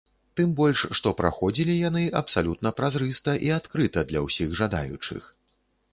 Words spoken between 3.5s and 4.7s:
і адкрыта для ўсіх